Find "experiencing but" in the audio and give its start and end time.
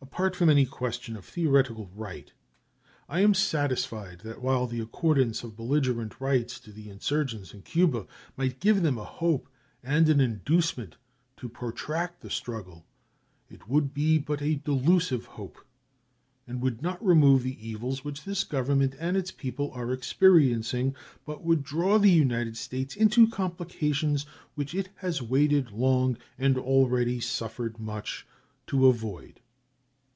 19.92-21.42